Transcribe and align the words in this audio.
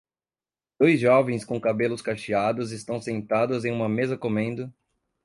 Dois 0.79 0.99
jovens 0.99 1.45
com 1.45 1.59
cabelos 1.61 2.01
cacheados 2.01 2.71
estão 2.71 2.99
sentados 2.99 3.65
em 3.65 3.71
uma 3.71 3.87
mesa 3.87 4.17
comendo 4.17 4.73